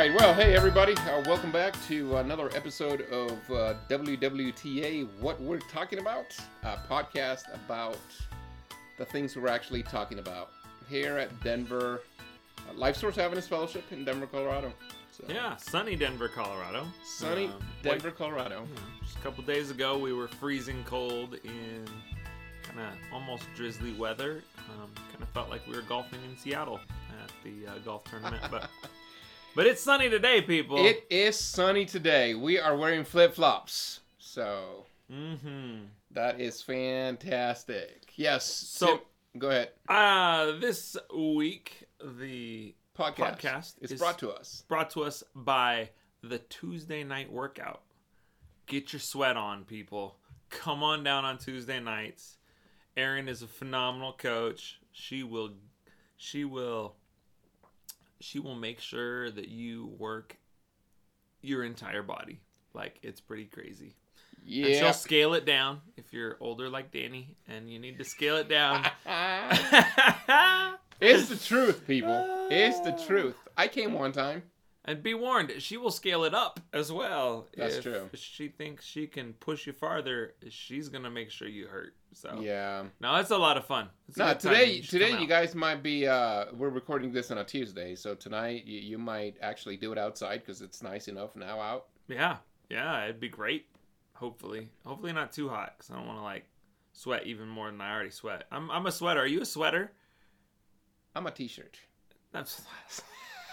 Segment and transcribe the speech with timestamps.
[0.00, 0.14] right.
[0.14, 0.94] Well, hey everybody.
[0.96, 5.06] Uh, welcome back to another episode of uh, WWTA.
[5.20, 7.98] What we're talking about, a podcast about
[8.96, 10.52] the things we're actually talking about
[10.88, 12.00] here at Denver
[12.66, 14.72] uh, Life Source Adventist Fellowship in Denver, Colorado.
[15.10, 16.86] So, Yeah, sunny Denver, Colorado.
[17.04, 18.66] sunny Um, Denver, like, Colorado.
[19.02, 21.84] just a couple days ago, we were freezing cold in
[22.62, 24.42] kind of almost drizzly weather.
[24.80, 26.80] Um, kind of felt like we were golfing in Seattle
[27.22, 28.70] at the uh, golf tournament, but
[29.54, 30.84] but it's sunny today, people.
[30.84, 32.34] It is sunny today.
[32.34, 35.86] We are wearing flip flops, so Mm-hmm.
[36.12, 38.12] that is fantastic.
[38.16, 38.44] Yes.
[38.46, 38.98] So- Tim,
[39.38, 39.70] go ahead.
[39.88, 43.16] Uh, this week the Podcast.
[43.40, 44.64] Podcast is is- brought to us.
[44.68, 45.90] brought to us by
[46.22, 47.80] the Tuesday night workout.
[48.66, 50.16] Get your sweat on, people.
[50.50, 52.36] Come on down on Tuesday nights.
[52.96, 54.78] Erin is a phenomenal coach.
[54.92, 55.50] She will
[56.16, 56.94] she will
[58.20, 60.36] she will make sure that you work
[61.42, 62.40] your entire body.
[62.74, 63.96] Like it's pretty crazy.
[64.42, 64.78] And Yeah.
[64.78, 68.48] she'll scale it down if you're older like Danny and you need to scale it
[68.48, 68.86] down.
[71.00, 72.26] It's the truth, people.
[72.50, 73.06] It's the uh.
[73.06, 73.36] truth.
[73.56, 74.42] I came one time.
[74.84, 77.48] And be warned, she will scale it up as well.
[77.56, 78.10] That's if true.
[78.14, 80.34] She thinks she can push you farther.
[80.48, 81.94] She's gonna make sure you hurt.
[82.12, 82.84] So Yeah.
[83.00, 83.88] no, it's a lot of fun.
[84.08, 87.94] It's No, today today you guys might be uh we're recording this on a Tuesday,
[87.94, 91.86] so tonight you, you might actually do it outside cuz it's nice enough now out.
[92.08, 92.38] Yeah,
[92.68, 93.66] yeah, it'd be great.
[94.14, 96.46] Hopefully, hopefully not too hot because I don't want to like
[96.92, 98.44] sweat even more than I already sweat.
[98.50, 99.20] I'm I'm a sweater.
[99.20, 99.92] Are you a sweater?
[101.14, 101.78] I'm a t-shirt.
[102.32, 102.60] That's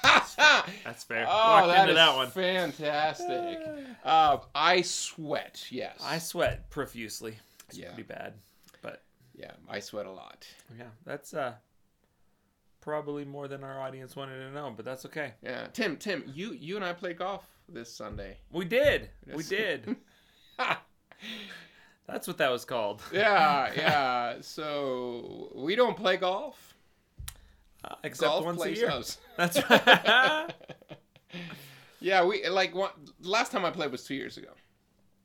[0.04, 1.26] oh, that's fair.
[1.26, 2.30] Walked that into is that one.
[2.32, 3.60] fantastic.
[4.04, 5.66] Uh, I sweat.
[5.70, 5.98] Yes.
[6.04, 7.38] I sweat profusely.
[7.70, 7.88] It's Yeah.
[7.94, 8.34] pretty bad.
[9.38, 10.48] Yeah, I sweat a lot.
[10.78, 11.54] yeah, that's uh
[12.82, 14.74] probably more than our audience wanted to know.
[14.76, 15.34] But that's okay.
[15.44, 15.68] Yeah.
[15.74, 18.38] Tim, Tim, you you and I play golf this Sunday.
[18.52, 19.10] We did.
[19.34, 19.96] We did.
[22.08, 23.04] That's what that was called.
[23.12, 24.36] yeah, yeah.
[24.40, 26.76] So we don't play golf.
[27.84, 28.90] Uh, except golf once a year.
[28.90, 29.18] us.
[29.38, 30.54] That's right.
[32.00, 32.92] yeah, we like one,
[33.22, 34.52] last time I played was two years ago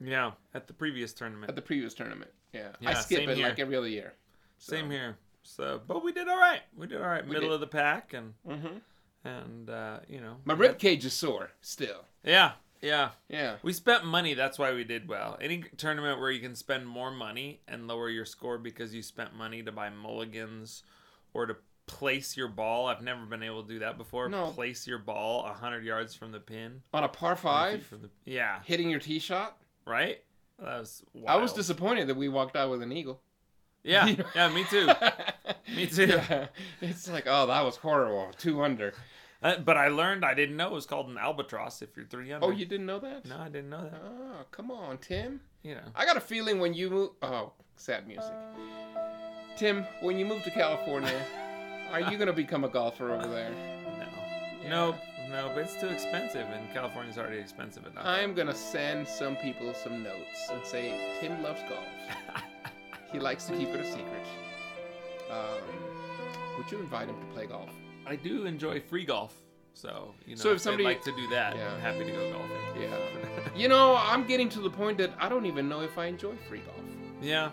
[0.03, 1.49] yeah, at the previous tournament.
[1.51, 2.31] at the previous tournament.
[2.53, 3.49] Yeah, I skip it here.
[3.49, 4.15] like every other year.
[4.59, 5.17] Same here.
[5.43, 6.61] So, but we did all right.
[6.77, 7.25] We did all right.
[7.27, 7.55] We Middle did.
[7.55, 8.79] of the pack, and hmm
[9.25, 12.05] and uh, you know, My rib cage is sore still.
[12.25, 13.11] Yeah, yeah.
[13.29, 14.35] Yeah, We spent money.
[14.35, 15.39] That's why we did well.
[15.41, 19.35] Any tournament where you can spend more money and lower your score because you spent
[19.35, 20.83] money to buy mulligans
[21.35, 22.87] or to place your ball.
[22.87, 24.29] I've never been able to do that before.
[24.29, 24.47] No.
[24.51, 26.83] Place your ball hundred yards from the pin.
[26.93, 28.59] on a par five, the, yeah.
[28.65, 29.57] hitting your tee shot.
[29.87, 30.21] Right.
[30.59, 31.03] That was.
[31.27, 33.21] I was disappointed that we walked out with an eagle.
[33.83, 34.07] Yeah.
[34.35, 34.49] Yeah.
[34.49, 34.87] Me too.
[35.77, 36.07] Me too.
[36.07, 36.47] Yeah.
[36.81, 38.31] It's like, oh, that was horrible.
[38.39, 38.95] Two under.
[39.43, 42.33] Uh, but I learned I didn't know it was called an albatross if you're three
[42.33, 42.47] under.
[42.47, 43.25] Oh, you didn't know that?
[43.25, 44.01] No, I didn't know that.
[44.05, 45.41] Oh, come on, Tim.
[45.65, 45.81] You know.
[45.97, 47.11] I got a feeling when you move.
[47.23, 48.33] Oh, sad music.
[49.57, 51.21] Tim, when you move to California,
[51.91, 53.51] are you gonna become a golfer over there?
[53.99, 54.07] No.
[54.63, 54.69] Yeah.
[54.71, 54.97] Nope.
[55.31, 58.05] No, but it's too expensive, and California's already expensive enough.
[58.05, 61.85] I'm gonna send some people some notes and say Tim loves golf.
[63.13, 64.27] he likes to keep it a secret.
[65.31, 65.39] Um,
[66.59, 67.71] would you invite him to play golf?
[68.07, 69.35] I do enjoy free golf,
[69.75, 70.43] so you know.
[70.43, 71.73] So if if, somebody- like to do that, Yeah.
[71.73, 72.83] I'm happy to go golfing.
[72.83, 72.97] Yeah.
[73.55, 76.35] You know, I'm getting to the point that I don't even know if I enjoy
[76.49, 76.81] free golf.
[77.21, 77.51] yeah.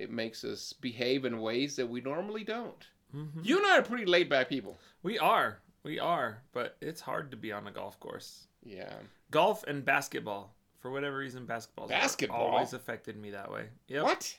[0.00, 2.86] It makes us behave in ways that we normally don't.
[3.14, 3.44] Mhm.
[3.44, 4.78] You and I are pretty laid back people.
[5.02, 5.60] We are.
[5.82, 6.42] We are.
[6.52, 8.46] But it's hard to be on a golf course.
[8.64, 8.94] Yeah.
[9.30, 10.54] Golf and basketball.
[10.80, 12.40] For whatever reason, basketball's Basketball?
[12.54, 13.68] always affected me that way.
[13.88, 14.02] Yep.
[14.04, 14.38] What?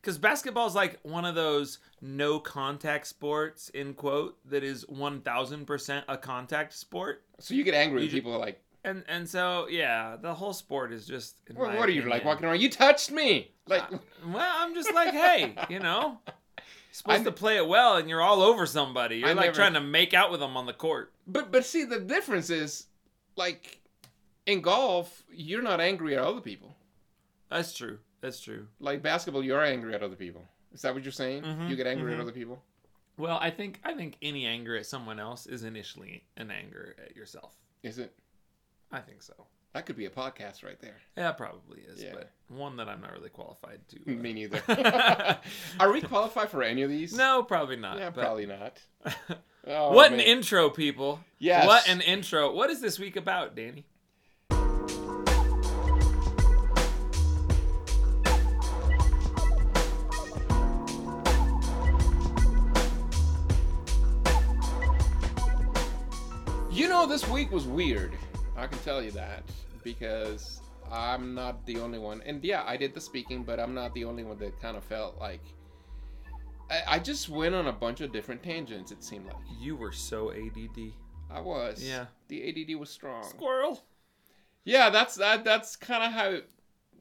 [0.00, 6.04] Because basketball is like one of those no contact sports, in quote, that is 1000%
[6.08, 7.24] a contact sport.
[7.40, 10.32] So you get angry You when ju- people are like, And and so, yeah, the
[10.34, 11.36] whole sport is just.
[11.48, 12.60] in what, are you like walking around?
[12.60, 13.50] You touched me.
[13.66, 17.66] Like, Uh, well, I'm just like, hey, you know, you're supposed I- to play it
[17.68, 19.16] well, and you're all over somebody.
[19.18, 21.12] You're I like never- trying to make out with them on the court.
[21.26, 22.86] but but see the difference is,
[23.36, 23.80] like,
[24.46, 26.74] in golf you're not angry at other people.
[27.50, 27.98] That's true.
[28.20, 28.66] That's true.
[28.80, 30.42] Like basketball, you're angry at other people.
[30.72, 31.42] Is that what you're saying?
[31.42, 32.16] Mhm, You get angry mhm.
[32.16, 32.62] at other people.
[33.16, 37.16] Well, I think I think any anger at someone else is initially an anger at
[37.16, 37.54] yourself.
[37.82, 38.14] Is it?
[38.90, 39.34] I think so.
[39.74, 40.96] That could be a podcast right there.
[41.16, 42.12] Yeah, it probably is, Yeah.
[42.14, 43.98] but one that I'm not really qualified to.
[44.12, 44.62] uh, Me neither.
[45.80, 47.12] Are we qualified for any of these?
[47.14, 47.98] no, probably not.
[47.98, 48.80] Yeah, but- probably not.
[49.70, 50.20] Oh, what man.
[50.20, 51.20] an intro, people!
[51.38, 51.66] Yes.
[51.66, 52.54] What an intro!
[52.54, 53.84] What is this week about, Danny?
[66.70, 68.12] You know, this week was weird.
[68.58, 69.42] I can tell you that
[69.84, 70.60] because
[70.90, 72.22] I'm not the only one.
[72.26, 74.84] And yeah, I did the speaking, but I'm not the only one that kind of
[74.84, 75.42] felt like
[76.70, 78.90] I, I just went on a bunch of different tangents.
[78.92, 80.92] It seemed like You were so ADD.
[81.30, 81.82] I was.
[81.82, 82.06] Yeah.
[82.28, 83.22] The ADD was strong.
[83.22, 83.82] Squirrel.
[84.64, 85.44] Yeah, that's that.
[85.44, 86.38] That's kind of how.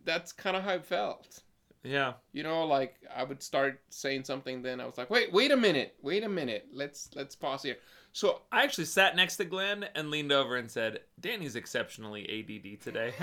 [0.05, 1.41] That's kind of how it felt.
[1.83, 2.13] Yeah.
[2.33, 5.57] You know, like I would start saying something, then I was like, wait, wait a
[5.57, 6.67] minute, wait a minute.
[6.73, 7.77] Let's let's pause here.
[8.13, 12.81] So I actually sat next to Glenn and leaned over and said, "Danny's exceptionally ADD
[12.81, 13.13] today."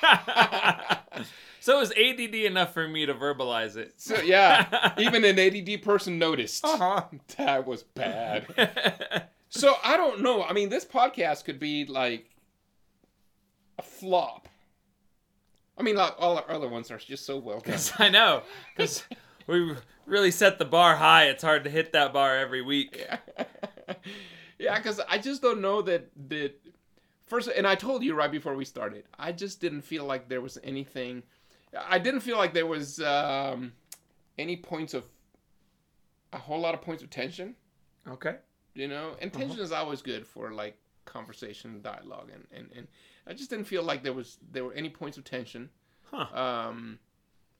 [1.60, 3.94] so it was ADD enough for me to verbalize it.
[3.98, 6.64] So yeah, even an ADD person noticed.
[6.64, 7.04] Uh-huh.
[7.36, 9.28] That was bad.
[9.50, 10.42] So I don't know.
[10.42, 12.28] I mean, this podcast could be like
[13.78, 14.48] a flop.
[15.78, 17.78] I mean, like all our other ones are just so well done.
[17.98, 18.42] I know,
[18.76, 19.04] because
[19.46, 19.74] we
[20.06, 21.24] really set the bar high.
[21.24, 23.06] It's hard to hit that bar every week.
[23.06, 23.44] Yeah,
[24.58, 26.54] yeah, because I just don't know that that
[27.26, 27.48] first.
[27.48, 30.58] And I told you right before we started, I just didn't feel like there was
[30.64, 31.22] anything.
[31.76, 33.72] I didn't feel like there was um,
[34.36, 35.04] any points of
[36.32, 37.54] a whole lot of points of tension.
[38.08, 38.36] Okay.
[38.74, 42.88] You know, and tension is always good for like conversation, dialogue, and, and and
[43.28, 45.68] I just didn't feel like there was there were any points of tension.
[46.04, 46.26] Huh.
[46.34, 46.98] Um,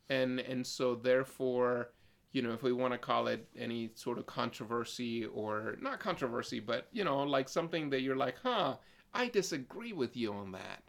[0.08, 1.90] and and so therefore,
[2.32, 6.60] you know, if we want to call it any sort of controversy or not controversy,
[6.60, 8.76] but you know, like something that you're like, huh,
[9.14, 10.82] I disagree with you on that,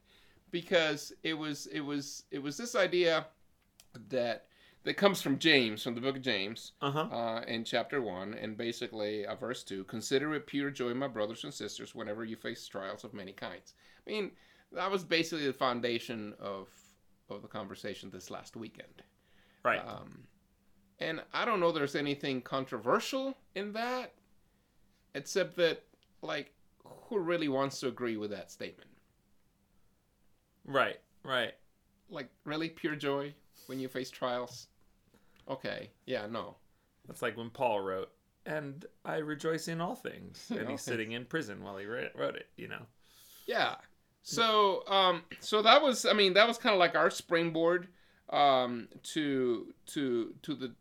[0.51, 3.27] because it was it was it was this idea
[4.09, 4.45] that
[4.85, 6.99] that comes from James from the book of James Uh huh.
[7.11, 11.43] uh, in chapter 1 and basically uh, verse 2 consider it pure joy my brothers
[11.43, 13.73] and sisters whenever you face trials of many kinds
[14.07, 14.31] i mean
[14.73, 16.67] that was basically the foundation of
[17.29, 19.03] of the conversation this last weekend
[19.63, 19.79] Right.
[19.85, 20.23] um,
[20.99, 24.13] and i don't know there's anything controversial in that
[25.15, 25.83] except that
[26.21, 28.89] like who really wants to agree with that statement
[30.65, 30.99] right.
[31.23, 31.53] Right.
[32.09, 33.33] like really pure joy
[33.67, 34.67] when you face trials
[35.47, 36.55] okay yeah no
[37.07, 38.11] That's like when Paul wrote,
[38.45, 42.35] "And I rejoice in all things," and he's sitting in prison while he wrote, wrote
[42.35, 42.47] it.
[42.55, 42.85] You know.
[43.47, 43.75] Yeah.
[44.23, 47.87] So um so that was I mean that was kind of like our springboard
[48.29, 50.73] um to to to the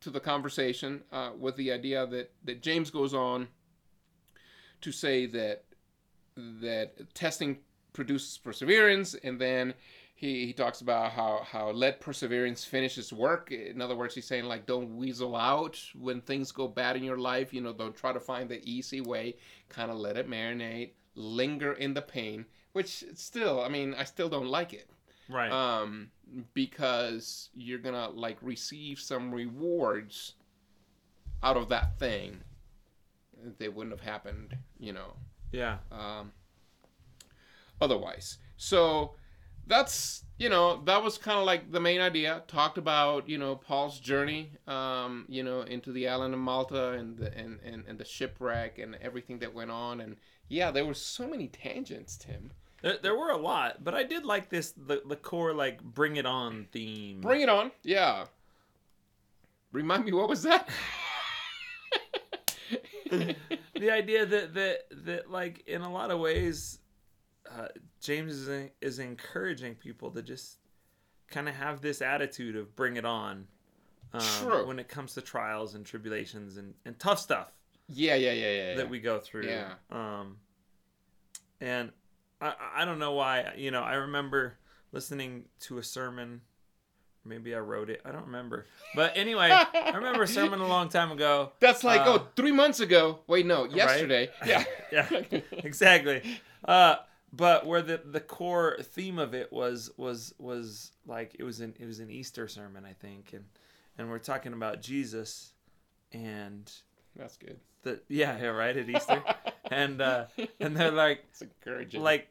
[0.00, 3.48] to the conversation uh with the idea that that James goes on
[4.80, 5.64] to say that
[6.36, 7.58] that testing
[7.92, 9.74] produces perseverance and then
[10.22, 13.50] he, he talks about how, how let perseverance finish its work.
[13.50, 17.18] In other words, he's saying like don't weasel out when things go bad in your
[17.18, 17.52] life.
[17.52, 19.34] You know, don't try to find the easy way.
[19.68, 22.46] Kind of let it marinate, linger in the pain.
[22.72, 24.88] Which still, I mean, I still don't like it.
[25.28, 25.52] Right.
[25.52, 26.10] Um,
[26.54, 30.34] because you're gonna like receive some rewards
[31.42, 32.40] out of that thing.
[33.58, 35.14] They wouldn't have happened, you know,
[35.50, 35.78] yeah.
[35.90, 36.32] um,
[37.80, 38.38] otherwise.
[38.56, 39.16] So
[39.66, 42.42] that's you know that was kind of like the main idea.
[42.46, 47.16] Talked about you know Paul's journey, um, you know, into the island of Malta and
[47.16, 50.00] the and, and, and the shipwreck and everything that went on.
[50.00, 50.16] And
[50.52, 52.52] yeah, there were so many tangents, Tim.
[52.82, 56.16] There, there were a lot, but I did like this the the core like bring
[56.16, 57.22] it on theme.
[57.22, 58.26] Bring it on, yeah.
[59.72, 60.68] Remind me what was that?
[63.10, 66.80] the idea that that that like in a lot of ways,
[67.50, 67.68] uh,
[68.02, 70.58] James is is encouraging people to just
[71.30, 73.46] kind of have this attitude of bring it on,
[74.12, 77.52] um, when it comes to trials and tribulations and, and tough stuff
[77.92, 78.74] Yeah, yeah, yeah, yeah.
[78.74, 78.90] that yeah.
[78.90, 79.46] we go through.
[79.46, 79.74] Yeah.
[79.90, 80.36] Um,
[81.60, 81.90] and
[82.40, 83.52] I, I don't know why.
[83.56, 84.58] You know, I remember
[84.92, 86.40] listening to a sermon.
[87.24, 88.00] Maybe I wrote it.
[88.04, 88.66] I don't remember.
[88.96, 91.52] But anyway, I remember a sermon a long time ago.
[91.60, 93.20] That's like, Uh, oh, three months ago.
[93.28, 94.28] Wait, no, yesterday.
[94.44, 94.64] Yeah.
[94.90, 95.08] Yeah,
[95.52, 96.22] exactly.
[96.64, 96.96] Uh,
[97.32, 101.74] but where the, the core theme of it was was was like it was an
[101.78, 103.44] it was an Easter sermon I think and
[103.96, 105.52] and we're talking about Jesus
[106.12, 106.70] and
[107.16, 107.58] That's good.
[107.82, 109.22] The yeah yeah right at Easter
[109.70, 110.24] and uh,
[110.60, 112.02] and they're like It's encouraging.
[112.02, 112.28] like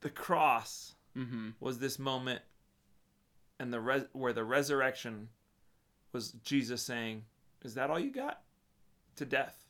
[0.00, 1.50] the cross mm-hmm.
[1.60, 2.40] was this moment
[3.58, 5.28] and the res- where the resurrection
[6.12, 7.24] was Jesus saying
[7.64, 8.40] is that all you got
[9.16, 9.64] to death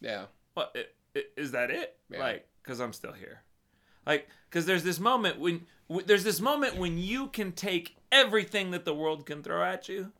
[0.00, 0.26] Yeah.
[0.54, 0.86] what i-
[1.18, 2.18] i- is that it Yeah.
[2.20, 3.40] like because i'm still here
[4.06, 8.70] like because there's this moment when w- there's this moment when you can take everything
[8.72, 10.12] that the world can throw at you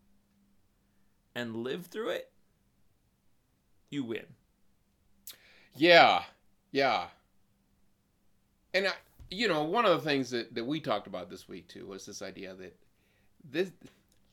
[1.35, 2.31] and live through it
[3.95, 4.27] you win
[5.77, 6.23] Yeah,
[6.73, 7.07] yeah.
[8.75, 8.93] And I,
[9.31, 12.07] you know, one of the things that, that we talked about this week too was
[12.07, 12.77] this idea that
[13.49, 13.71] this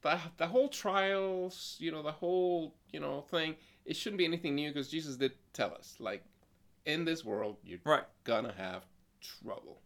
[0.02, 4.56] the, the whole trials, you know, the whole you know thing, it shouldn't be anything
[4.56, 6.24] new because Jesus did tell us, like,
[6.86, 8.84] in this world you're right gonna have
[9.22, 9.80] trouble.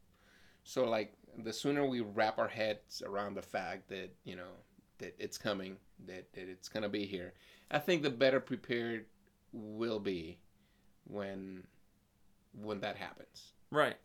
[0.64, 1.14] So like,
[1.44, 4.54] the sooner we wrap our heads around the fact that you know
[5.00, 5.76] that it's coming,
[6.08, 7.34] that, that it's gonna be here,
[7.70, 9.06] I think the better prepared
[9.54, 10.38] we'll be
[11.08, 11.64] when
[12.62, 13.98] when that happens right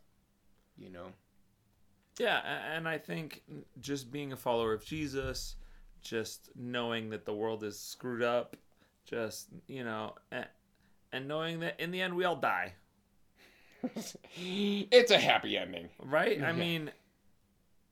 [0.77, 1.07] you know
[2.19, 2.39] Yeah,
[2.75, 3.41] and I think
[3.79, 5.55] just being a follower of Jesus,
[6.01, 8.55] just knowing that the world is screwed up,
[9.05, 10.45] just, you know, and,
[11.11, 12.73] and knowing that in the end we all die,
[14.35, 16.37] it's a happy ending right?
[16.41, 16.53] I Yeah.
[16.53, 16.91] mean,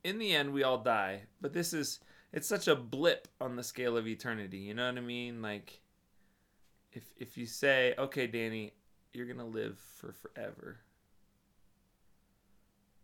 [0.04, 2.00] in the end we all die, but this is
[2.32, 5.42] it's such a blip on the scale of eternity, you know what I mean?
[5.42, 5.82] Like
[6.92, 8.74] if if you say, "Okay, Danny,
[9.14, 10.80] you're going to live for forever."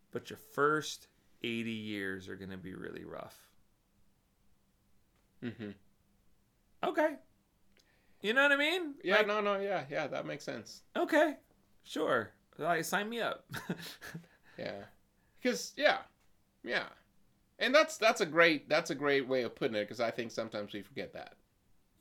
[0.10, 1.10] But your first
[1.44, 3.52] 80 years are going to be really rough.
[5.44, 5.72] mm-hmm.
[6.84, 7.16] Okay.
[8.22, 8.96] You know what I mean?
[9.04, 11.38] yeah Like, no no yeah yeah that makes sense Okay.
[11.84, 12.32] Sure.
[12.58, 13.46] Like, sign me up.
[14.58, 14.86] yeah
[15.42, 16.00] because yeah
[16.64, 16.86] yeah
[17.60, 20.32] and that's that's a great that's a great way of putting it because i think
[20.32, 21.36] sometimes we forget that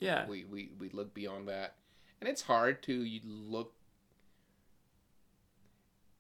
[0.05, 0.27] yeah.
[0.27, 1.75] we, we we look beyond that
[2.21, 3.75] and it's hard to look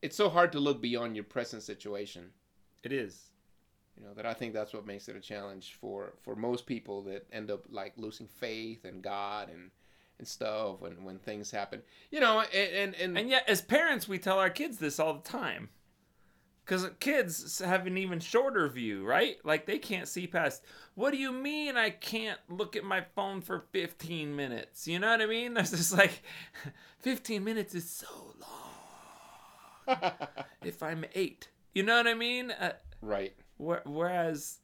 [0.02, 2.30] it's so hard to look beyond your present situation
[2.82, 3.30] It is.
[3.96, 7.02] you know that i think that's what makes it a challenge for for most people
[7.02, 9.70] that end up like losing faith and god and
[10.18, 14.06] and stuff when when things happen you know and and, and, And yet, as parents,
[14.08, 15.70] we tell our kids this all the time.
[16.64, 19.36] Because kids have an even shorter view, right?
[19.44, 20.62] Like they can't see past.
[20.94, 24.88] What do you mean I can't look at my phone for 15 minutes?
[24.88, 25.54] You know what I mean?
[25.54, 26.22] There's this like,
[27.00, 28.50] 15 minutes is so long.
[30.64, 32.50] If I'm eight, you know what I mean?
[32.50, 34.60] Uh, right Wh- Whereas,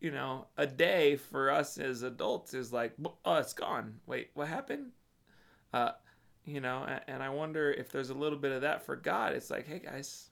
[0.00, 2.94] you know, a day for us as adults is like,
[3.26, 4.00] oh, it's gone.
[4.06, 4.92] Wait, what happened?
[5.74, 5.90] Uh,
[6.46, 9.34] you know, and, and I wonder if there's a little bit of that for God.
[9.34, 10.30] It's like, hey guys,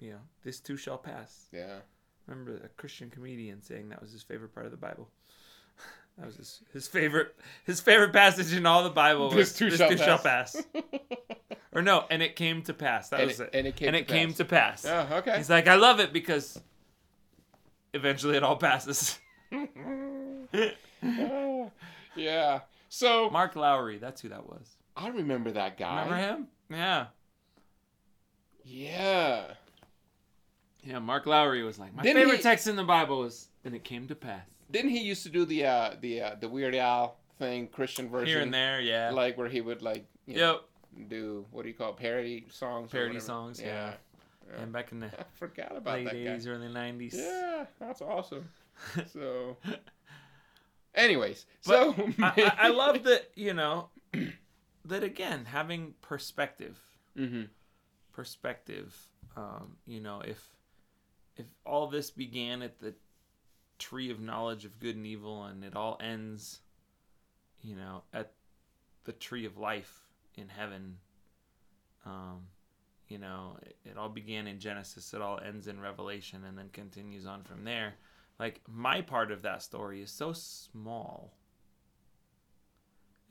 [0.00, 1.46] you know, this too shall pass.
[1.52, 1.78] yeah
[2.26, 5.08] Remember a Christian comedian saying that was his favorite part of the Bible.
[6.18, 7.36] That was his, his favorite
[7.66, 9.26] his favorite passage in all the Bible.
[9.26, 10.64] Was, This too shall shall pass." pass.
[11.74, 13.10] or no, and it came to pass.
[13.10, 13.58] That and was it, it.
[13.58, 14.36] and it came and to it came pass.
[14.38, 14.86] to pass.
[14.86, 16.58] oh okay He's like, I love it because
[17.92, 19.18] eventually it all passes.
[22.16, 24.76] yeah so Mark Lowry, that's who that was.
[24.96, 26.48] i remember that guy Remember him?
[26.70, 27.06] Yeah.
[28.64, 29.44] yeah
[30.86, 33.74] Yeah, Mark Lowry was like, my Didn't favorite he- text in the Bible was, and
[33.74, 34.46] it came to pass.
[34.70, 38.26] didn't he used to do the uh the uh the weird al thing christian version
[38.28, 39.10] Here and there, yeah.
[39.10, 40.60] like where he would like you know,
[40.96, 41.08] yep.
[41.08, 42.88] do what do you call it, parody songs?
[42.90, 43.26] or Parody whatever.
[43.26, 43.92] songs, yeah.
[44.50, 44.62] yeah.
[44.62, 46.30] And back in the I forgot about late that guy.
[46.36, 47.14] 80s, early 90s.
[47.14, 48.48] Yeah, that's awesome.
[49.12, 49.56] So,
[50.94, 53.88] anyways, But so I, I, I love that, you know,
[54.84, 56.78] that again, having perspective.
[57.16, 57.42] hmm
[58.12, 58.96] perspective.
[59.36, 60.55] Um, you know, if
[61.36, 62.94] if all this began at the
[63.78, 66.60] tree of knowledge of good and evil, and it all ends,
[67.62, 68.32] you know, at
[69.04, 70.00] the tree of life
[70.34, 70.96] in heaven.
[72.04, 72.46] Um,
[73.08, 75.12] you know, it, it all began in Genesis.
[75.14, 77.94] It all ends in Revelation, and then continues on from there.
[78.38, 81.32] Like my part of that story is so small.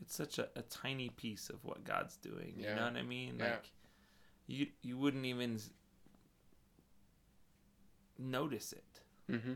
[0.02, 2.54] It's such a, a tiny piece of what God's doing.
[2.58, 2.76] You Yeah.
[2.76, 3.36] know what I mean?
[3.40, 3.52] Yeah.
[3.52, 3.72] Like
[4.48, 5.60] you you wouldn't even
[8.20, 9.02] notice it.
[9.30, 9.54] hmm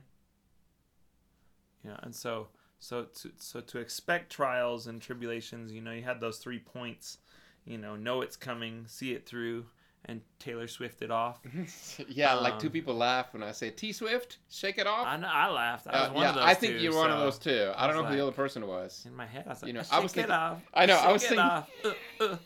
[1.83, 2.47] You know, and so
[2.79, 7.17] so to so to expect trials and tribulations, you know, you had those three points.
[7.65, 9.65] You know, know it's coming, see it through,
[10.05, 11.39] and Taylor Swift it off.
[12.07, 15.05] yeah, like two Um, people laugh when I say T Swift, shake it off.
[15.05, 15.87] I know, I laughed.
[15.87, 17.71] I was Uh, one yeah, of those I think two, you're one of those too.
[17.75, 19.03] I I don't know was who the other person was.
[19.05, 20.61] In my head, I was like, You know, shake I was it thinking- off.
[20.73, 21.69] I know, I was thinking- off.
[22.21, 22.37] Uh,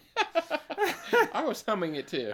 [1.34, 2.34] I was humming it too.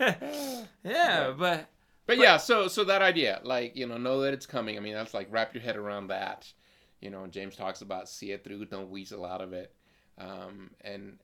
[0.00, 0.12] uh.
[0.84, 1.66] yeah, but
[2.06, 4.76] But yeah, so so that idea, like you know, know that it's coming.
[4.76, 6.52] I mean, that's like wrap your head around that.
[7.00, 9.72] You know, James talks about see it through, don't weasel out of it,
[10.18, 11.18] um, and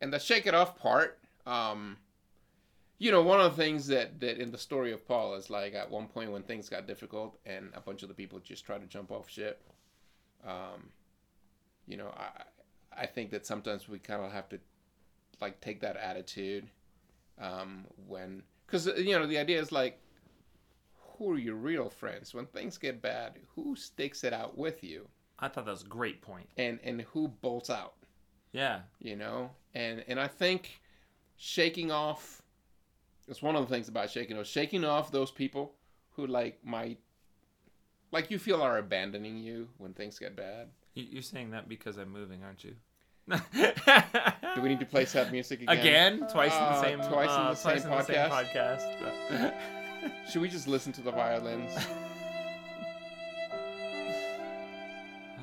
[0.00, 1.18] and the shake it off part.
[1.46, 1.98] Um,
[2.98, 5.74] you know, one of the things that that in the story of Paul is like
[5.74, 8.80] at one point when things got difficult and a bunch of the people just tried
[8.80, 9.62] to jump off ship.
[10.46, 10.90] Um,
[11.86, 12.44] you know, I
[13.02, 14.58] I think that sometimes we kind of have to
[15.40, 16.68] like take that attitude
[17.38, 19.98] um, when because you know the idea is like
[21.18, 25.08] who are your real friends when things get bad who sticks it out with you
[25.38, 26.48] I thought that was a great point.
[26.56, 27.94] and and who bolts out
[28.52, 30.80] Yeah, you know and and i think
[31.36, 32.42] shaking off
[33.28, 35.74] it's one of the things about shaking off shaking off those people
[36.12, 36.98] who like might
[38.12, 41.98] like you feel are abandoning you when things get bad You- you're saying that because
[41.98, 42.74] I'm moving, aren't you?
[44.54, 46.28] do we need to play sad music again again?
[46.30, 49.54] Twice in the Uh, same twice in uh, the same twice in the same podcast?
[50.30, 51.72] should we just listen to the violins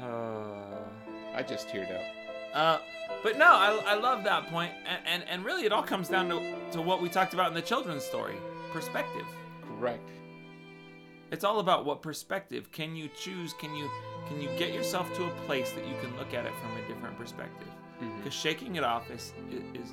[0.02, 0.08] Uh,
[1.36, 2.02] i just teared up
[2.54, 2.78] Uh,
[3.24, 6.30] but no, I, I love that point, and, and and really it all comes down
[6.30, 8.36] to to what we talked about in the children's story,
[8.72, 9.26] perspective.
[9.68, 10.10] correct
[11.32, 13.54] It's all about what perspective can you choose?
[13.60, 13.90] Can you
[14.28, 16.88] can you get yourself to a place that you can look at it from a
[16.88, 17.68] different perspective?
[18.18, 19.90] Because shaking it off is, is is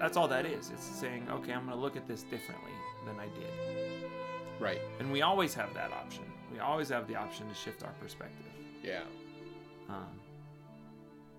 [0.00, 0.70] that's all that is.
[0.70, 2.72] It's saying, okay, I'm going to look at this differently
[3.06, 4.10] than I did,
[4.58, 6.24] right and we always have that option.
[6.52, 8.46] We always have the option to shift our perspective.
[8.82, 9.02] yeah
[9.88, 10.20] Um,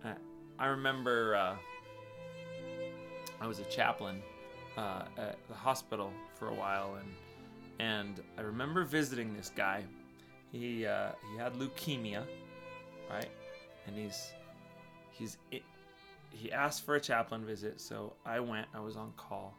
[0.05, 0.13] I,
[0.59, 1.55] I remember uh,
[3.41, 4.21] I was a chaplain
[4.77, 7.09] uh, at the hospital for a while, and
[7.79, 9.83] and I remember visiting this guy.
[10.51, 12.23] He uh, he had leukemia,
[13.09, 13.29] right?
[13.87, 14.31] And he's
[15.11, 15.37] he's
[16.31, 18.67] he asked for a chaplain visit, so I went.
[18.73, 19.55] I was on call,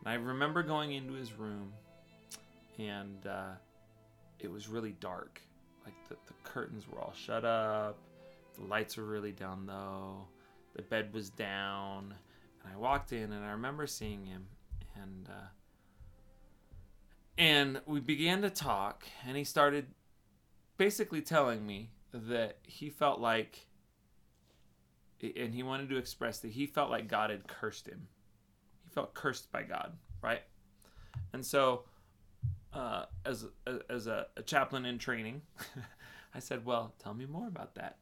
[0.00, 1.72] and I remember going into his room,
[2.78, 3.52] and uh,
[4.40, 5.40] it was really dark.
[5.84, 7.98] Like the, the curtains were all shut up.
[8.58, 10.26] The lights were really down low.
[10.74, 12.14] The bed was down.
[12.62, 14.46] And I walked in and I remember seeing him
[14.94, 15.48] and uh,
[17.38, 19.86] and we began to talk and he started
[20.78, 23.66] basically telling me that he felt like
[25.22, 28.08] and he wanted to express that he felt like God had cursed him.
[28.84, 30.42] He felt cursed by God, right?
[31.32, 31.84] And so
[32.72, 33.46] uh, as
[33.88, 35.42] as a, a chaplain in training,
[36.34, 37.96] I said, "Well, tell me more about that,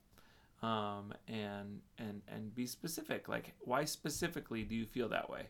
[0.67, 3.29] um, and and and be specific.
[3.29, 5.49] Like, why specifically do you feel that way?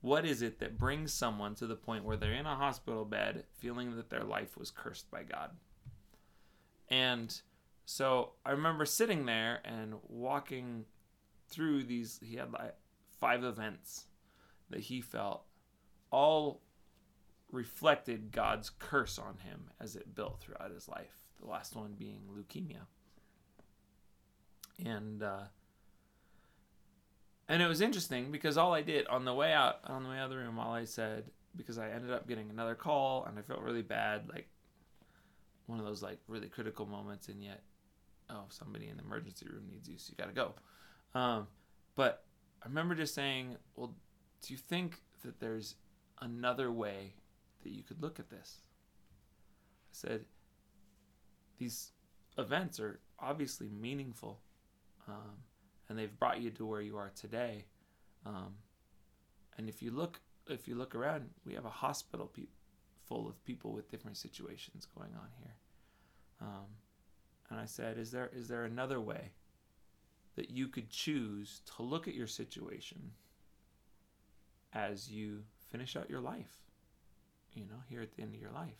[0.00, 3.44] What is it that brings someone to the point where they're in a hospital bed,
[3.58, 5.50] feeling that their life was cursed by God?"
[6.90, 7.40] And
[7.86, 10.84] so I remember sitting there and walking
[11.48, 12.20] through these.
[12.22, 12.74] He had like
[13.18, 14.06] five events
[14.70, 15.44] that he felt
[16.10, 16.60] all
[17.50, 21.16] reflected God's curse on him as it built throughout his life.
[21.40, 22.82] The last one being leukemia.
[24.84, 25.44] And uh,
[27.48, 30.18] and it was interesting because all I did on the way out on the way
[30.18, 31.24] out of the room, all I said
[31.56, 34.48] because I ended up getting another call and I felt really bad, like
[35.66, 37.62] one of those like really critical moments, and yet
[38.30, 40.54] oh somebody in the emergency room needs you, so you got to go.
[41.14, 41.46] Um,
[41.94, 42.24] but
[42.62, 43.94] I remember just saying, well,
[44.42, 45.74] do you think that there's
[46.20, 47.14] another way
[47.62, 48.58] that you could look at this.
[49.90, 50.24] I said,
[51.58, 51.92] these
[52.36, 54.40] events are obviously meaningful,
[55.08, 55.38] um,
[55.88, 57.64] and they've brought you to where you are today.
[58.24, 58.54] Um,
[59.56, 62.46] and if you look, if you look around, we have a hospital pe-
[63.06, 65.54] full of people with different situations going on here.
[66.40, 66.66] Um,
[67.50, 69.32] and I said, is there is there another way
[70.38, 73.10] that you could choose to look at your situation
[74.72, 76.58] as you finish out your life?
[77.58, 78.78] you know, here at the end of your life?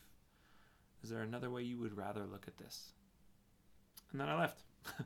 [1.02, 2.92] Is there another way you would rather look at this?
[4.12, 4.62] And then I left.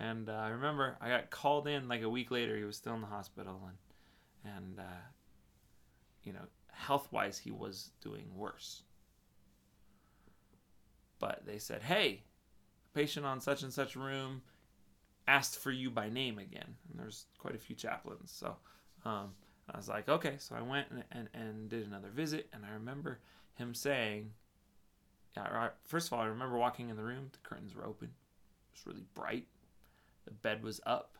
[0.00, 2.56] and uh, I remember I got called in like a week later.
[2.56, 5.02] He was still in the hospital, and and uh,
[6.24, 8.82] you know, health wise, he was doing worse.
[11.18, 12.24] But they said, "Hey,
[12.94, 14.42] patient on such and such room
[15.26, 18.56] asked for you by name again." And there's quite a few chaplains, so.
[19.04, 19.32] Um,
[19.72, 20.34] I was like, okay.
[20.38, 23.18] So I went and, and, and did another visit, and I remember
[23.54, 24.30] him saying,
[25.36, 28.08] yeah, right, first of all, I remember walking in the room, the curtains were open,
[28.08, 29.46] It was really bright.
[30.24, 31.16] The bed was up.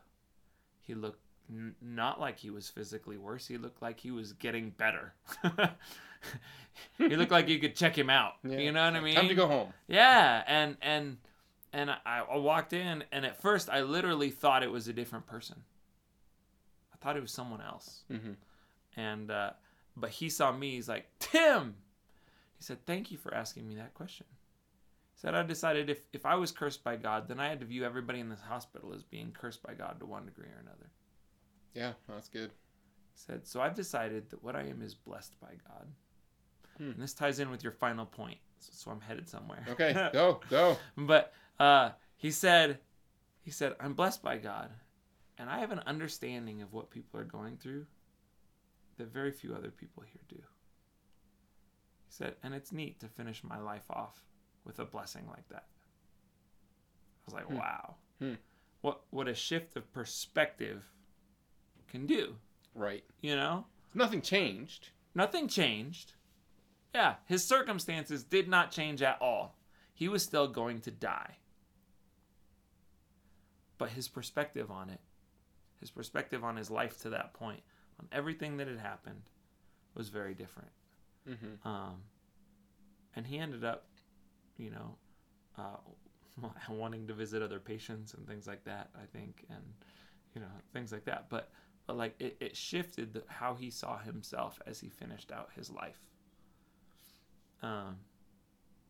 [0.81, 3.47] He looked n- not like he was physically worse.
[3.47, 5.15] He looked like he was getting better.
[6.99, 8.35] he looked like you could check him out.
[8.45, 8.59] Yeah.
[8.59, 9.15] You know what I mean?
[9.15, 9.73] Time to go home.
[9.89, 11.17] Yeah, and and
[11.73, 15.27] and I, I walked in, and at first I literally thought it was a different
[15.27, 15.63] person.
[16.93, 18.03] I thought it was someone else.
[18.11, 18.37] Mhm.
[18.97, 19.51] And uh,
[19.97, 20.73] but he saw me.
[20.73, 21.77] He's like Tim.
[22.59, 24.27] He said, "Thank you for asking me that question."
[25.15, 27.67] He said, "I decided if if I was cursed by God, then I had to
[27.67, 30.91] view everybody in this hospital as being cursed by God to one degree or another."
[31.75, 32.51] Yeah, that's good.
[32.51, 35.89] He said, "So I've decided that what I am is blessed by God."
[36.77, 36.91] Hmm.
[36.91, 38.39] And this ties in with your final point.
[38.59, 39.65] So, so I'm headed somewhere.
[39.71, 40.77] Okay, go, go.
[40.97, 42.79] But uh, he said,
[43.43, 44.71] he said, I'm blessed by God,
[45.39, 47.87] and I have an understanding of what people are going through
[48.99, 50.37] that very few other people here do.
[52.07, 54.23] He said, and it's neat to finish my life off
[54.65, 55.65] with a blessing like that.
[57.23, 57.57] I was like, Hmm.
[57.57, 58.35] wow, Hmm.
[58.81, 60.85] what what a shift of perspective
[61.89, 62.37] can do.
[62.75, 63.05] Right.
[63.21, 64.91] You know, Nothing changed.
[65.15, 66.15] nothing changed.
[66.95, 69.57] Yeah, his circumstances did not change at all.
[69.95, 71.37] He was still going to die.
[73.83, 75.01] But his perspective on it,
[75.81, 77.59] his perspective on his life to that point,
[77.99, 79.23] on everything that had happened,
[79.97, 80.71] was very different.
[81.29, 81.67] Mm-hmm.
[81.69, 81.97] Um,
[83.17, 83.87] and he ended up,
[84.57, 84.95] you know,
[85.59, 88.91] uh, wanting to visit other patients and things like that.
[88.95, 89.65] I think, and
[90.33, 91.27] you know, things like that.
[91.29, 91.51] But,
[91.89, 95.73] but like it, it shifted the, how he saw himself as he finished out his
[95.73, 95.99] life.
[97.65, 97.97] Um,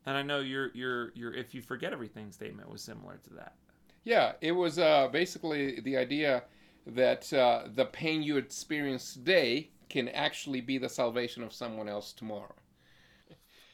[0.05, 3.55] and I know your your your if you forget everything statement was similar to that.
[4.05, 6.45] Yeah, it was uh, basically the idea
[6.87, 12.13] that uh, the pain you experience today can actually be the salvation of someone else
[12.13, 12.55] tomorrow.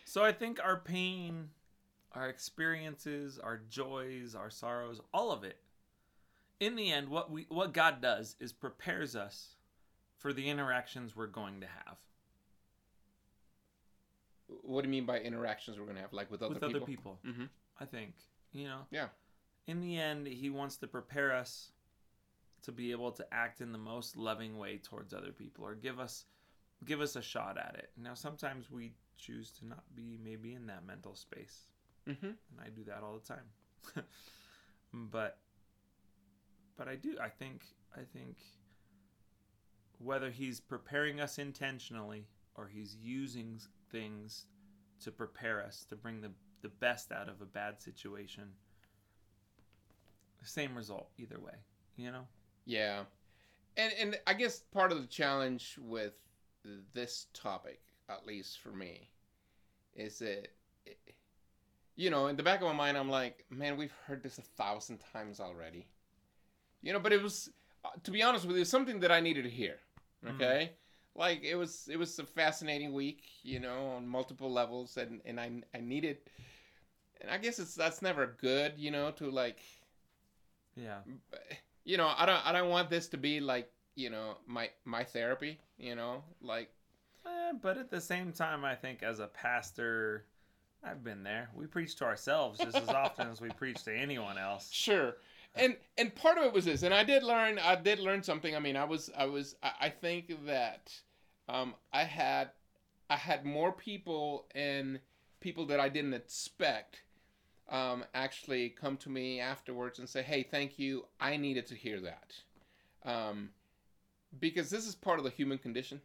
[0.05, 1.51] So I think our pain,
[2.13, 5.59] our experiences, our joys, our sorrows, all of it,
[6.61, 9.55] in the end, what we what God does is prepares us
[10.17, 11.97] for the interactions we're going to have
[14.49, 16.69] What do you mean by interactions we're going to have, like with other people?
[16.69, 17.21] with people?
[17.23, 17.45] other people.
[17.45, 17.45] Mm-hmm.
[17.81, 18.15] I think
[18.53, 18.81] you know.
[18.91, 19.09] Yeah.
[19.69, 21.71] In the end, He wants to prepare us
[22.63, 26.01] to be able to act in the most loving way towards other people, or give
[26.01, 26.25] us
[26.85, 27.91] give us a shot at it.
[27.97, 31.69] Now, sometimes we choose to not be maybe in that mental space.
[32.09, 32.27] Mm-hmm.
[32.27, 34.05] and I do that all the time.
[35.13, 35.39] but
[36.77, 38.39] but I do I think I think
[39.99, 44.47] whether he's preparing us intentionally or he's using things
[45.03, 46.31] to prepare us to bring the
[46.63, 48.45] the best out of a bad situation
[50.49, 51.55] same result either way,
[51.97, 52.27] you know?
[52.65, 53.05] Yeah,
[53.77, 56.15] and and I guess part of the challenge with
[56.93, 59.11] this topic, at least for me,
[59.95, 60.49] is that
[61.97, 64.43] you know in the back of my mind I'm like, man, we've heard this a
[64.43, 65.87] thousand times already,
[66.83, 67.01] you know.
[67.01, 67.51] But it was,
[67.85, 69.77] uh, to be honest with you, something that I needed to hear.
[70.25, 70.35] Mhm.
[70.35, 70.73] Okay,
[71.15, 75.41] like it was it was a fascinating week, you know, on multiple levels, and and
[75.41, 76.19] I I needed,
[77.21, 79.61] and I guess it's that's never good, you know, to like
[80.81, 80.99] Yeah.
[81.85, 85.05] you know i don't i don't want this to be like you know my my
[85.05, 86.71] therapy you know like
[87.29, 90.25] Eh, but at the same time, I think as a pastor,
[90.83, 91.51] I've been there.
[91.55, 94.71] We preach to ourselves just as often as we preach to anyone else.
[94.73, 95.17] sure
[95.55, 98.55] and and part of it was this and i did learn i did learn something
[98.55, 100.93] i mean i was i was i, I think that
[101.49, 102.51] um i had
[103.09, 105.01] i had more people and
[105.41, 107.01] people that i didn't expect
[107.71, 112.01] um actually come to me afterwards and say hey thank you i needed to hear
[112.01, 112.35] that
[113.05, 113.51] um
[114.41, 116.01] because this is part of the human condition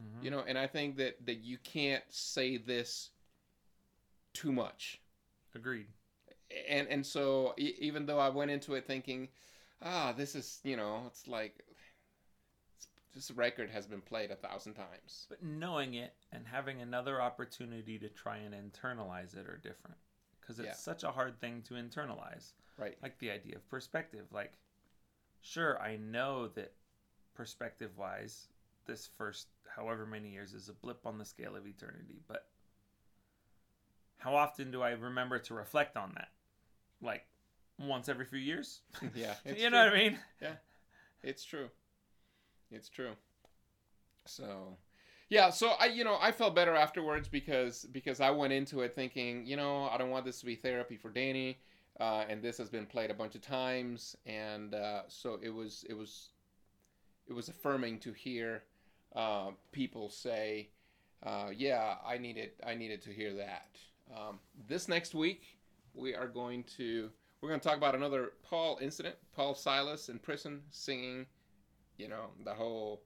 [0.00, 0.24] Mhm.
[0.24, 3.10] you know and i think that that you can't say this
[4.32, 5.00] too much
[5.54, 5.86] Agreed.
[6.68, 9.28] and and so e- even though i went into it thinking
[9.82, 11.62] ah this is you know it's like
[13.14, 17.98] this record has been played a thousand times But knowing it and having another opportunity
[17.98, 19.98] to try and internalize it are different.
[20.52, 20.92] Because it's Yeah.
[20.92, 22.52] such a hard thing to internalize.
[22.76, 24.26] right Like the idea of perspective.
[24.32, 24.52] Like,
[25.40, 26.72] sure, I know that
[27.34, 28.48] perspective wise,
[28.86, 32.20] this first however many years is a blip on the scale of eternity.
[32.28, 32.46] But
[34.18, 36.28] how often do I remember to reflect on that?
[37.00, 37.24] Like,
[37.78, 38.82] once every few years?
[39.14, 40.18] yeah you know what I mean?
[40.40, 40.54] Yeah.
[41.22, 41.70] It's true
[42.70, 43.12] it's true
[44.26, 44.76] so
[45.32, 48.94] yeah so i you know i felt better afterwards because because i went into it
[48.94, 51.58] thinking you know i don't want this to be therapy for danny
[52.00, 55.86] uh, and this has been played a bunch of times and uh, so it was
[55.88, 56.32] it was
[57.26, 58.62] it was affirming to hear
[59.16, 60.68] uh, people say
[61.22, 63.70] uh, yeah i needed i needed to hear that
[64.14, 65.58] um, this next week
[65.94, 67.08] we are going to
[67.40, 69.16] we're going to talk about another Paul incident.
[69.34, 71.26] Paul Silas in prison singing,
[71.98, 73.02] you know, the whole.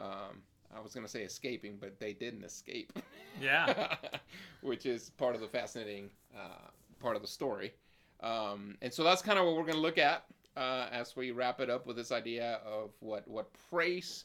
[0.00, 0.40] Um,
[0.76, 2.92] I was going to say escaping, but they didn't escape.
[3.40, 3.96] Yeah.
[4.62, 6.68] Which is part of the fascinating uh,
[7.00, 7.72] part of the story.
[8.20, 10.24] Um, and so that's kind of what we're going to look at
[10.56, 14.24] uh, as we wrap it up with this idea of what what praise.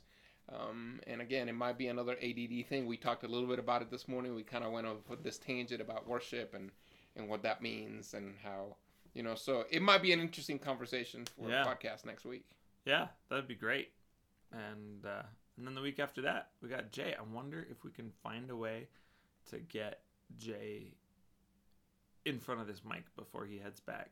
[0.51, 2.87] Um, and again, it might be another ADD thing.
[2.87, 4.33] We talked a little bit about it this morning.
[4.33, 6.71] We kind of went over this tangent about worship and
[7.15, 8.75] and what that means and how
[9.13, 9.35] you know.
[9.35, 11.63] So it might be an interesting conversation for Yeah.
[11.63, 12.45] a podcast next week.
[12.85, 13.89] Yeah, that'd be great.
[14.51, 15.23] And uh,
[15.59, 17.13] and then the week after that, we got Jay.
[17.19, 18.87] I wonder if we can find a way
[19.51, 19.99] to get
[20.37, 20.95] Jay
[22.25, 24.09] in front of this mic before he heads back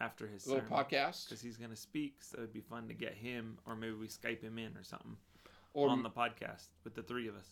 [0.00, 2.22] after his A little podcast, because he's gonna speak.
[2.22, 5.16] So it'd be fun to get him, or maybe we Skype him in or something
[5.74, 7.48] or on the podcast with the three of us.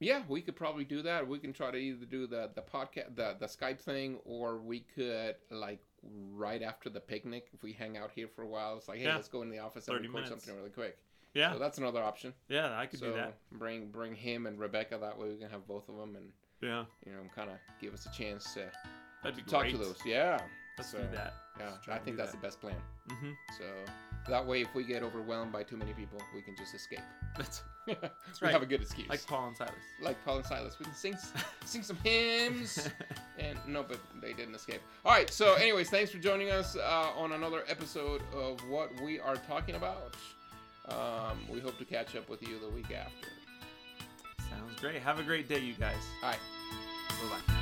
[0.00, 1.28] Yeah, we could probably do that.
[1.28, 4.80] We can try to either do the the podcast, the the Skype thing, or we
[4.80, 8.76] could like right after the picnic if we hang out here for a while.
[8.78, 9.16] It's like, hey, Yeah.
[9.16, 10.30] let's go in the office and record minutes.
[10.30, 10.98] something really quick.
[11.34, 12.34] Yeah, So that's another option.
[12.48, 13.36] yeah, I could so do that.
[13.52, 14.98] bring bring him and Rebecca.
[15.00, 16.26] That way we can have both of them and
[16.60, 18.70] Yeah, you know kind of give us a chance to
[19.22, 19.72] that'd be talk great.
[19.72, 19.96] to those.
[20.04, 20.38] Yeah,
[20.78, 21.34] Let's So, do that.
[21.58, 21.70] yeah.
[21.94, 22.40] I think that's that.
[22.40, 22.74] the best plan.
[23.08, 23.30] Mm-hmm.
[23.58, 23.64] So
[24.28, 27.00] that way, if we get overwhelmed by too many people, we can just escape.
[27.36, 27.94] That's we
[28.42, 28.52] right.
[28.52, 29.08] have a good excuse.
[29.08, 29.72] like Paul and Silas.
[30.00, 30.78] like Paul and Silas.
[30.78, 31.16] We can sing
[31.64, 32.88] sing some hymns.
[33.38, 34.80] And no, but they didn't escape.
[35.04, 35.28] All right.
[35.30, 39.74] So, anyways, thanks for joining us uh, on another episode of what we are talking
[39.74, 40.14] about.
[40.88, 43.28] Um, we hope to catch up with you the week after.
[44.50, 45.00] Sounds great.
[45.02, 45.94] Have a great day, you guys.
[46.22, 46.38] All right.
[47.08, 47.61] Bye bye.